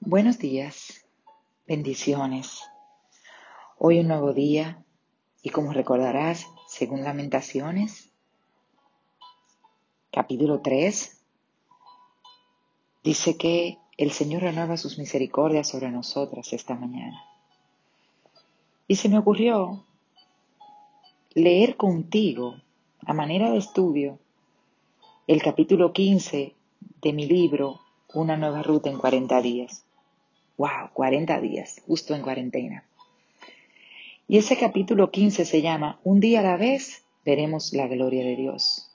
Buenos 0.00 0.38
días, 0.38 1.04
bendiciones. 1.66 2.62
Hoy 3.78 3.98
un 4.00 4.08
nuevo 4.08 4.34
día 4.34 4.84
y 5.42 5.50
como 5.50 5.72
recordarás, 5.72 6.46
según 6.68 7.02
Lamentaciones, 7.02 8.10
capítulo 10.12 10.60
3, 10.60 11.20
dice 13.02 13.36
que 13.36 13.78
el 13.96 14.12
Señor 14.12 14.42
renueva 14.42 14.76
sus 14.76 14.98
misericordias 14.98 15.68
sobre 15.70 15.90
nosotras 15.90 16.52
esta 16.52 16.76
mañana. 16.76 17.24
Y 18.86 18.96
se 18.96 19.08
me 19.08 19.18
ocurrió 19.18 19.82
leer 21.34 21.76
contigo, 21.76 22.60
a 23.04 23.12
manera 23.12 23.50
de 23.50 23.58
estudio, 23.58 24.20
el 25.26 25.42
capítulo 25.42 25.92
15 25.92 26.54
de 27.02 27.12
mi 27.12 27.26
libro, 27.26 27.80
Una 28.14 28.36
nueva 28.36 28.62
ruta 28.62 28.88
en 28.88 28.98
40 28.98 29.42
días. 29.42 29.85
¡Wow! 30.56 30.90
40 30.94 31.40
días, 31.40 31.82
justo 31.86 32.14
en 32.14 32.22
cuarentena. 32.22 32.84
Y 34.28 34.38
ese 34.38 34.56
capítulo 34.56 35.10
15 35.10 35.44
se 35.44 35.62
llama 35.62 36.00
Un 36.02 36.20
día 36.20 36.40
a 36.40 36.42
la 36.42 36.56
vez 36.56 37.04
veremos 37.24 37.72
la 37.72 37.86
gloria 37.86 38.24
de 38.24 38.36
Dios. 38.36 38.90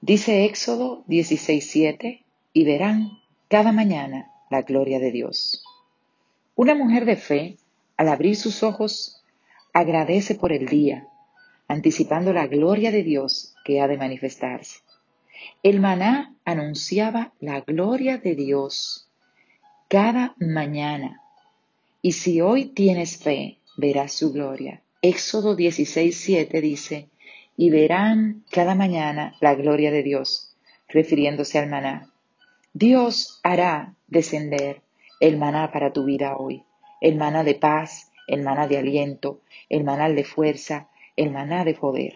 Dice 0.00 0.44
Éxodo 0.44 1.04
16:7 1.08 2.22
y 2.52 2.64
verán 2.64 3.18
cada 3.48 3.72
mañana 3.72 4.30
la 4.50 4.62
gloria 4.62 5.00
de 5.00 5.10
Dios. 5.10 5.64
Una 6.54 6.74
mujer 6.74 7.04
de 7.04 7.16
fe, 7.16 7.56
al 7.96 8.08
abrir 8.08 8.36
sus 8.36 8.62
ojos, 8.62 9.22
agradece 9.72 10.34
por 10.34 10.52
el 10.52 10.66
día, 10.66 11.08
anticipando 11.66 12.32
la 12.32 12.46
gloria 12.46 12.90
de 12.90 13.02
Dios 13.02 13.54
que 13.64 13.80
ha 13.80 13.88
de 13.88 13.98
manifestarse. 13.98 14.80
El 15.62 15.80
maná 15.80 16.34
anunciaba 16.44 17.32
la 17.40 17.60
gloria 17.60 18.18
de 18.18 18.34
Dios 18.34 19.05
cada 19.96 20.34
mañana. 20.38 21.22
Y 22.02 22.12
si 22.12 22.42
hoy 22.42 22.66
tienes 22.66 23.16
fe, 23.16 23.60
verás 23.78 24.12
su 24.12 24.30
gloria. 24.30 24.82
Éxodo 25.00 25.56
16:7 25.56 26.60
dice, 26.60 27.08
y 27.56 27.70
verán 27.70 28.44
cada 28.50 28.74
mañana 28.74 29.34
la 29.40 29.54
gloria 29.54 29.90
de 29.90 30.02
Dios, 30.02 30.54
refiriéndose 30.86 31.58
al 31.58 31.70
maná. 31.70 32.12
Dios 32.74 33.40
hará 33.42 33.94
descender 34.06 34.82
el 35.18 35.38
maná 35.38 35.72
para 35.72 35.94
tu 35.94 36.04
vida 36.04 36.36
hoy, 36.36 36.62
el 37.00 37.16
maná 37.16 37.42
de 37.42 37.54
paz, 37.54 38.12
el 38.28 38.42
maná 38.42 38.66
de 38.68 38.76
aliento, 38.76 39.40
el 39.70 39.82
maná 39.82 40.10
de 40.10 40.24
fuerza, 40.24 40.90
el 41.16 41.30
maná 41.30 41.64
de 41.64 41.72
poder. 41.72 42.12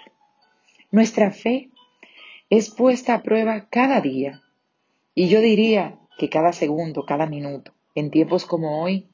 Nuestra 0.91 1.31
fe 1.31 1.71
es 2.51 2.69
puesta 2.69 3.15
a 3.15 3.23
prueba 3.23 3.71
cada 3.71 4.03
día, 4.03 4.43
y 5.15 5.29
yo 5.29 5.41
diría 5.41 5.97
que 6.21 6.29
cada 6.29 6.53
segundo, 6.53 7.07
cada 7.07 7.25
minuto, 7.25 7.73
en 7.95 8.11
tiempos 8.11 8.45
como 8.45 8.83
hoy, 8.83 9.09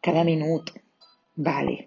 cada 0.00 0.24
minuto 0.24 0.72
vale. 1.36 1.86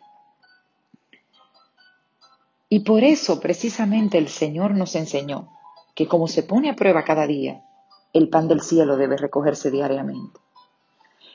Y 2.70 2.80
por 2.86 3.04
eso 3.04 3.42
precisamente 3.42 4.18
el 4.18 4.30
Señor 4.30 4.76
nos 4.76 4.96
enseñó 4.96 5.52
que 5.94 6.08
como 6.08 6.30
se 6.30 6.44
pone 6.44 6.70
a 6.70 6.78
prueba 6.78 7.04
cada 7.04 7.28
día, 7.28 7.66
el 8.14 8.30
pan 8.30 8.48
del 8.48 8.62
cielo 8.62 8.96
debe 8.96 9.18
recogerse 9.18 9.72
diariamente. 9.72 10.40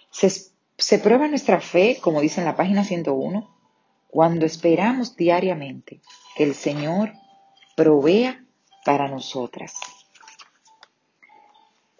Se, 0.09 0.99
prueba 0.99 1.29
nuestra 1.29 1.61
fe, 1.61 1.99
como 2.01 2.23
dice 2.23 2.41
en 2.41 2.47
la 2.47 2.57
página 2.57 2.85
101, 2.85 3.55
cuando 4.09 4.47
esperamos 4.47 5.15
diariamente 5.15 6.01
que 6.37 6.45
el 6.45 6.55
Señor 6.55 7.13
provea 7.77 8.47
para 8.83 9.09
nosotras. 9.09 9.75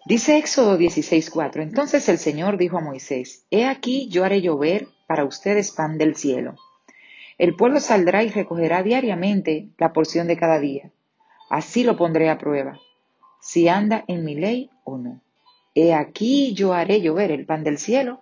Dice 0.07 0.37
Éxodo 0.37 0.77
16:4, 0.77 1.63
entonces 1.63 2.07
el 2.09 2.19
Señor 2.19 2.57
dijo 2.57 2.77
a 2.77 2.81
Moisés, 2.81 3.43
He 3.49 3.65
aquí 3.65 4.07
yo 4.07 4.23
haré 4.23 4.39
llover 4.39 4.87
para 5.07 5.25
ustedes 5.25 5.71
pan 5.71 5.97
del 5.97 6.15
cielo. 6.15 6.53
El 7.39 7.55
pueblo 7.55 7.79
saldrá 7.79 8.21
y 8.23 8.29
recogerá 8.29 8.83
diariamente 8.83 9.69
la 9.79 9.93
porción 9.93 10.27
de 10.27 10.37
cada 10.37 10.59
día. 10.59 10.91
Así 11.49 11.83
lo 11.83 11.97
pondré 11.97 12.29
a 12.29 12.37
prueba 12.37 12.79
si 13.41 13.67
anda 13.67 14.05
en 14.07 14.23
mi 14.23 14.35
ley 14.35 14.69
o 14.83 14.99
no. 14.99 15.21
He 15.73 15.95
aquí 15.95 16.53
yo 16.53 16.73
haré 16.73 17.01
llover 17.01 17.31
el 17.31 17.47
pan 17.47 17.63
del 17.63 17.79
cielo, 17.79 18.19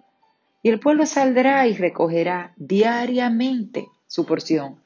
y 0.62 0.70
el 0.70 0.80
pueblo 0.80 1.06
saldrá 1.06 1.68
y 1.68 1.74
recogerá 1.74 2.54
diariamente 2.56 3.90
su 4.08 4.26
porción. 4.26 4.82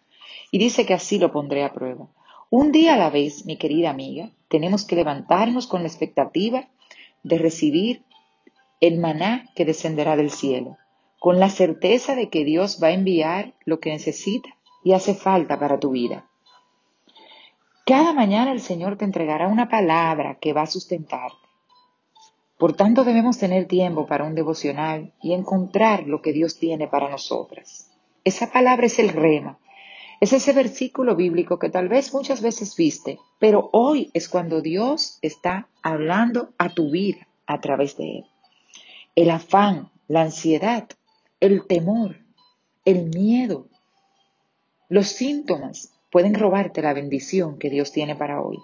Y 0.52 0.58
dice 0.58 0.88
que 0.88 0.96
así 0.96 1.20
lo 1.20 1.32
pondré 1.32 1.64
a 1.64 1.74
prueba. 1.74 2.08
Un 2.50 2.72
día 2.72 2.96
a 2.96 2.98
la 2.98 3.12
vez, 3.12 3.46
mi 3.46 3.58
querida 3.58 3.92
amiga, 3.92 4.32
tenemos 4.48 4.84
que 4.84 4.96
levantarnos 4.96 5.68
con 5.68 5.82
la 5.82 5.88
expectativa 5.88 6.68
de 7.24 7.38
recibir 7.38 8.04
el 8.80 9.00
maná 9.00 9.50
que 9.56 9.66
descenderá 9.66 10.16
del 10.16 10.32
cielo, 10.32 10.78
con 11.20 11.40
la 11.40 11.50
certeza 11.50 12.16
de 12.16 12.30
que 12.30 12.44
Dios 12.44 12.80
va 12.82 12.88
a 12.88 12.94
enviar 12.94 13.54
lo 13.66 13.80
que 13.80 13.92
necesita 13.92 14.50
y 14.84 14.94
hace 14.94 15.16
falta 15.16 15.60
para 15.60 15.80
tu 15.80 15.92
vida. 15.92 16.30
Cada 17.86 18.14
mañana 18.14 18.52
el 18.52 18.60
Señor 18.60 18.98
te 18.98 19.06
entregará 19.06 19.48
una 19.48 19.70
palabra 19.70 20.38
que 20.40 20.54
va 20.54 20.64
a 20.64 20.68
sustentarte. 20.68 21.38
Por 22.58 22.74
tanto, 22.74 23.04
debemos 23.04 23.38
tener 23.38 23.68
tiempo 23.68 24.08
para 24.08 24.26
un 24.26 24.36
devocional 24.36 25.14
y 25.22 25.34
encontrar 25.34 26.08
lo 26.08 26.22
que 26.22 26.34
Dios 26.34 26.58
tiene 26.58 26.88
para 26.88 27.10
nosotras. 27.10 27.92
Esa 28.24 28.52
palabra 28.52 28.88
es 28.88 29.00
el 29.00 29.10
rema. 29.10 29.60
Es 30.20 30.34
ese 30.34 30.52
versículo 30.54 31.16
bíblico 31.16 31.60
que 31.60 31.70
tal 31.70 31.90
vez 31.90 32.14
muchas 32.14 32.42
veces 32.42 32.76
viste, 32.76 33.20
pero 33.40 33.70
hoy 33.72 34.10
es 34.14 34.28
cuando 34.28 34.62
Dios 34.62 35.20
está 35.22 35.68
hablando 35.84 36.50
a 36.58 36.70
tu 36.70 36.90
vida 36.90 37.28
a 37.46 37.62
través 37.62 37.98
de 37.98 38.18
él. 38.20 38.26
El 39.16 39.30
afán, 39.30 39.90
la 40.08 40.22
ansiedad, 40.22 40.88
el 41.40 41.68
temor, 41.68 42.18
el 42.84 43.06
miedo, 43.06 43.68
los 44.90 45.08
síntomas 45.08 45.94
pueden 46.10 46.34
robarte 46.34 46.82
la 46.82 46.94
bendición 46.94 47.60
que 47.60 47.70
Dios 47.70 47.92
tiene 47.92 48.16
para 48.16 48.42
hoy. 48.42 48.58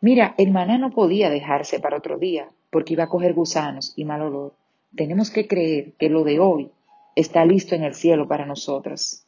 Mira, 0.00 0.34
el 0.38 0.50
maná 0.50 0.78
no 0.78 0.90
podía 0.90 1.30
dejarse 1.30 1.78
para 1.78 1.98
otro 1.98 2.18
día 2.18 2.48
porque 2.70 2.94
iba 2.94 3.04
a 3.04 3.08
coger 3.08 3.34
gusanos 3.34 3.92
y 3.96 4.04
mal 4.04 4.22
olor. 4.22 4.54
Tenemos 4.96 5.30
que 5.30 5.46
creer 5.46 5.92
que 5.92 6.08
lo 6.08 6.24
de 6.24 6.40
hoy 6.40 6.70
está 7.14 7.44
listo 7.44 7.74
en 7.74 7.84
el 7.84 7.94
cielo 7.94 8.26
para 8.26 8.46
nosotras. 8.46 9.27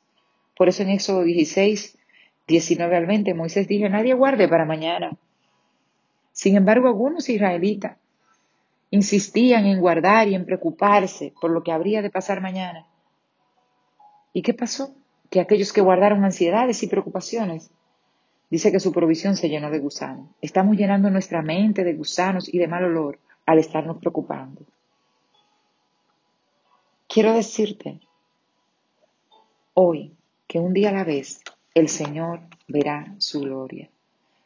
Por 0.61 0.69
eso 0.69 0.83
en 0.83 0.91
Éxodo 0.91 1.23
16, 1.23 1.97
19 2.47 2.95
al 2.95 3.07
20, 3.07 3.33
Moisés 3.33 3.67
dijo, 3.67 3.89
nadie 3.89 4.13
guarde 4.13 4.47
para 4.47 4.67
mañana. 4.67 5.17
Sin 6.33 6.55
embargo, 6.55 6.87
algunos 6.87 7.31
israelitas 7.31 7.97
insistían 8.91 9.65
en 9.65 9.81
guardar 9.81 10.29
y 10.29 10.35
en 10.35 10.45
preocuparse 10.45 11.33
por 11.41 11.51
lo 11.51 11.63
que 11.63 11.73
habría 11.73 12.03
de 12.03 12.11
pasar 12.11 12.43
mañana. 12.43 12.85
¿Y 14.35 14.43
qué 14.43 14.53
pasó? 14.53 14.95
que 15.31 15.41
aquellos 15.41 15.73
que 15.73 15.81
guardaron 15.81 16.25
ansiedades 16.25 16.83
y 16.83 16.89
preocupaciones. 16.89 17.71
Dice 18.51 18.71
que 18.71 18.81
su 18.81 18.93
provisión 18.93 19.37
se 19.37 19.49
llenó 19.49 19.71
de 19.71 19.79
gusanos. 19.79 20.29
Estamos 20.43 20.77
llenando 20.77 21.09
nuestra 21.09 21.41
mente 21.41 21.85
de 21.85 21.95
gusanos 21.95 22.53
y 22.53 22.59
de 22.59 22.69
mal 22.69 22.85
olor 22.85 23.19
al 23.47 23.59
estarnos 23.59 23.97
preocupando. 23.97 24.61
Quiero 27.09 27.33
decirte 27.33 27.99
hoy 29.73 30.20
que 30.51 30.59
un 30.59 30.75
día 30.75 30.89
a 30.89 30.93
la 30.93 31.05
vez 31.05 31.43
el 31.77 31.89
Señor 31.89 32.41
verá 32.67 33.15
su 33.19 33.43
gloria. 33.43 33.89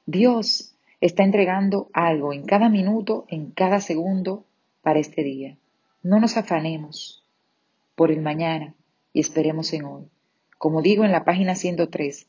Dios 0.04 0.74
está 1.00 1.24
entregando 1.24 1.88
algo 1.94 2.34
en 2.34 2.44
cada 2.44 2.68
minuto, 2.68 3.24
en 3.28 3.52
cada 3.52 3.80
segundo 3.80 4.44
para 4.82 4.98
este 4.98 5.22
día. 5.22 5.56
No 6.02 6.20
nos 6.20 6.36
afanemos 6.36 7.24
por 7.94 8.10
el 8.10 8.20
mañana 8.20 8.74
y 9.14 9.20
esperemos 9.20 9.72
en 9.72 9.86
hoy. 9.86 10.02
Como 10.58 10.82
digo 10.82 11.06
en 11.06 11.12
la 11.12 11.24
página 11.24 11.54
103, 11.54 12.26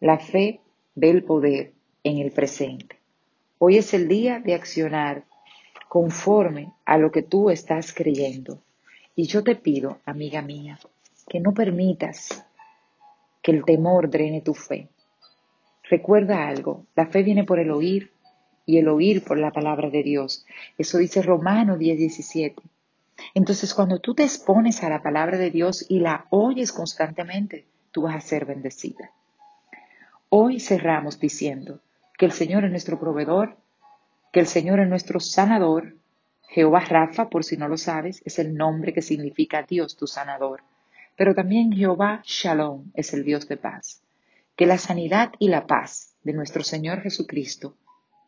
la 0.00 0.18
fe 0.18 0.60
ve 0.94 1.10
el 1.10 1.22
poder 1.22 1.74
en 2.04 2.16
el 2.16 2.30
presente. 2.30 2.96
Hoy 3.58 3.76
es 3.76 3.92
el 3.92 4.08
día 4.08 4.38
de 4.38 4.54
accionar 4.54 5.24
conforme 5.86 6.72
a 6.86 6.96
lo 6.96 7.12
que 7.12 7.20
tú 7.20 7.50
estás 7.50 7.92
creyendo. 7.92 8.62
Y 9.14 9.26
yo 9.26 9.44
te 9.44 9.54
pido, 9.54 9.98
amiga 10.06 10.40
mía, 10.40 10.78
que 11.28 11.40
no 11.40 11.52
permitas 11.52 12.46
que 13.42 13.52
el 13.52 13.64
temor 13.64 14.08
drene 14.10 14.40
tu 14.40 14.54
fe. 14.54 14.88
Recuerda 15.90 16.48
algo, 16.48 16.86
la 16.94 17.06
fe 17.06 17.22
viene 17.22 17.44
por 17.44 17.58
el 17.58 17.70
oír 17.70 18.12
y 18.64 18.78
el 18.78 18.88
oír 18.88 19.24
por 19.24 19.38
la 19.38 19.50
palabra 19.50 19.90
de 19.90 20.02
Dios. 20.02 20.46
Eso 20.78 20.98
dice 20.98 21.22
Romano 21.22 21.76
10:17. 21.76 22.62
Entonces, 23.34 23.74
cuando 23.74 23.98
tú 23.98 24.14
te 24.14 24.22
expones 24.22 24.82
a 24.82 24.88
la 24.88 25.02
palabra 25.02 25.38
de 25.38 25.50
Dios 25.50 25.84
y 25.88 26.00
la 26.00 26.26
oyes 26.30 26.72
constantemente, 26.72 27.66
tú 27.90 28.02
vas 28.02 28.16
a 28.16 28.20
ser 28.20 28.46
bendecida. 28.46 29.10
Hoy 30.28 30.60
cerramos 30.60 31.20
diciendo 31.20 31.80
que 32.16 32.26
el 32.26 32.32
Señor 32.32 32.64
es 32.64 32.70
nuestro 32.70 32.98
proveedor, 32.98 33.56
que 34.32 34.40
el 34.40 34.46
Señor 34.46 34.80
es 34.80 34.88
nuestro 34.88 35.20
sanador. 35.20 35.96
Jehová 36.48 36.80
Rafa, 36.80 37.28
por 37.28 37.44
si 37.44 37.56
no 37.56 37.68
lo 37.68 37.76
sabes, 37.76 38.22
es 38.24 38.38
el 38.38 38.54
nombre 38.54 38.92
que 38.92 39.02
significa 39.02 39.62
Dios 39.62 39.96
tu 39.96 40.06
sanador. 40.06 40.62
Pero 41.16 41.34
también 41.34 41.72
Jehová 41.72 42.22
Shalom 42.24 42.90
es 42.94 43.12
el 43.14 43.24
Dios 43.24 43.48
de 43.48 43.56
paz. 43.56 44.02
Que 44.56 44.66
la 44.66 44.78
sanidad 44.78 45.32
y 45.38 45.48
la 45.48 45.66
paz 45.66 46.14
de 46.22 46.32
nuestro 46.32 46.62
Señor 46.62 47.00
Jesucristo 47.00 47.76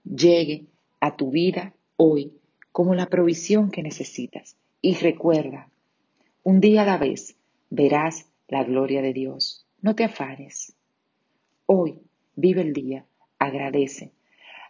llegue 0.04 0.66
a 1.00 1.16
tu 1.16 1.30
vida 1.30 1.74
hoy 1.96 2.32
como 2.72 2.94
la 2.94 3.06
provisión 3.06 3.70
que 3.70 3.82
necesitas. 3.82 4.56
Y 4.80 4.94
recuerda, 4.94 5.68
un 6.42 6.60
día 6.60 6.82
a 6.82 6.86
la 6.86 6.98
vez 6.98 7.36
verás 7.70 8.26
la 8.48 8.64
gloria 8.64 9.00
de 9.00 9.12
Dios. 9.12 9.66
No 9.80 9.94
te 9.94 10.04
afanes. 10.04 10.74
Hoy 11.66 12.00
vive 12.36 12.62
el 12.62 12.72
día, 12.72 13.06
agradece. 13.38 14.12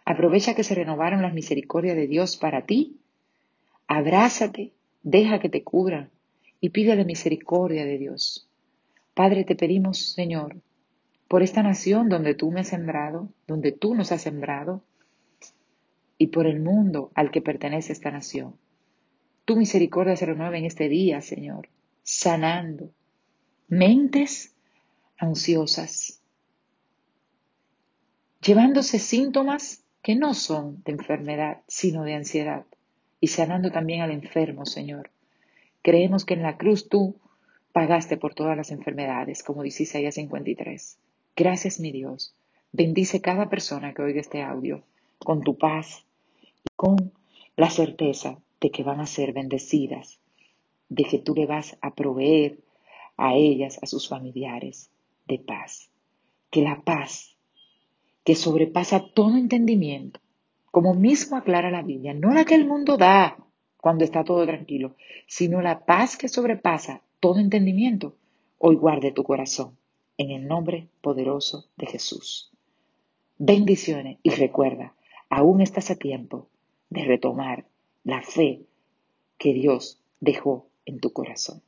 Aprovecha 0.05 0.55
que 0.55 0.63
se 0.63 0.75
renovaron 0.75 1.21
las 1.21 1.33
misericordias 1.33 1.95
de 1.95 2.07
Dios 2.07 2.37
para 2.37 2.65
ti. 2.65 2.99
Abrázate, 3.87 4.73
deja 5.03 5.39
que 5.39 5.49
te 5.49 5.63
cubran 5.63 6.11
y 6.65 6.69
pide 6.71 6.95
la 6.95 7.03
misericordia 7.03 7.85
de 7.85 7.99
Dios. 7.99 8.49
Padre, 9.13 9.43
te 9.43 9.55
pedimos, 9.55 10.13
Señor, 10.13 10.63
por 11.27 11.43
esta 11.43 11.61
nación 11.61 12.09
donde 12.09 12.33
tú 12.33 12.49
me 12.49 12.61
has 12.61 12.69
sembrado, 12.69 13.29
donde 13.45 13.71
tú 13.71 13.93
nos 13.93 14.11
has 14.11 14.23
sembrado, 14.23 14.83
y 16.17 16.25
por 16.25 16.47
el 16.47 16.59
mundo 16.59 17.11
al 17.13 17.29
que 17.29 17.39
pertenece 17.39 17.93
esta 17.93 18.09
nación. 18.09 18.55
Tu 19.45 19.55
misericordia 19.55 20.15
se 20.15 20.25
renueva 20.25 20.57
en 20.57 20.65
este 20.65 20.89
día, 20.89 21.21
Señor, 21.21 21.69
sanando 22.01 22.89
mentes 23.67 24.55
ansiosas, 25.19 26.19
llevándose 28.41 28.97
síntomas 28.97 29.83
que 30.01 30.15
no 30.15 30.33
son 30.33 30.81
de 30.83 30.93
enfermedad, 30.93 31.61
sino 31.67 32.03
de 32.03 32.15
ansiedad, 32.15 32.65
y 33.19 33.27
sanando 33.27 33.71
también 33.71 34.01
al 34.01 34.09
enfermo, 34.09 34.65
Señor. 34.65 35.11
Creemos 35.85 36.25
que 36.25 36.33
en 36.33 36.41
la 36.41 36.57
cruz 36.57 36.89
tú 36.89 37.13
pagaste 37.71 38.17
por 38.17 38.33
todas 38.33 38.57
las 38.57 38.71
enfermedades, 38.71 39.43
como 39.43 39.61
dice 39.61 39.83
Isaías 39.83 40.15
53. 40.15 40.97
Gracias, 41.35 41.79
mi 41.79 41.91
Dios. 41.91 42.33
Bendice 42.71 43.21
cada 43.21 43.51
persona 43.51 43.93
que 43.93 44.01
oiga 44.01 44.19
este 44.19 44.41
audio 44.41 44.81
con 45.19 45.43
tu 45.43 45.59
paz 45.59 46.03
y 46.41 46.69
con 46.75 47.13
la 47.55 47.69
certeza 47.69 48.39
de 48.59 48.71
que 48.71 48.81
van 48.81 48.99
a 48.99 49.05
ser 49.05 49.31
bendecidas, 49.31 50.17
de 50.89 51.03
que 51.03 51.19
tú 51.19 51.35
le 51.35 51.45
vas 51.45 51.77
a 51.81 51.93
proveer 51.93 52.57
a 53.15 53.35
ellas, 53.35 53.77
a 53.83 53.85
sus 53.85 54.09
familiares, 54.09 54.89
de 55.27 55.37
paz. 55.37 55.91
Que 56.49 56.63
la 56.63 56.81
paz, 56.81 57.35
que 58.23 58.33
sobrepasa 58.33 59.05
todo 59.13 59.37
entendimiento, 59.37 60.19
como 60.71 60.95
mismo 60.95 61.37
aclara 61.37 61.69
la 61.69 61.83
Biblia, 61.83 62.15
no 62.15 62.33
la 62.33 62.43
que 62.43 62.55
el 62.55 62.65
mundo 62.65 62.97
da 62.97 63.37
cuando 63.85 64.03
está 64.03 64.23
todo 64.23 64.47
tranquilo, 64.47 64.95
sino 65.27 65.61
la 65.61 65.85
paz 65.85 66.17
que 66.17 66.27
sobrepasa 66.27 67.03
todo 67.19 67.37
entendimiento, 67.37 68.15
hoy 68.57 68.77
guarde 68.77 69.11
tu 69.11 69.23
corazón 69.23 69.77
en 70.17 70.31
el 70.31 70.47
nombre 70.47 70.87
poderoso 71.01 71.67
de 71.77 71.85
Jesús. 71.85 72.49
Bendiciones 73.37 74.17
y 74.23 74.31
recuerda, 74.31 74.95
aún 75.29 75.61
estás 75.61 75.91
a 75.91 75.97
tiempo 75.97 76.47
de 76.89 77.05
retomar 77.05 77.65
la 78.03 78.23
fe 78.23 78.63
que 79.37 79.53
Dios 79.53 80.01
dejó 80.19 80.65
en 80.87 80.99
tu 80.99 81.13
corazón. 81.13 81.61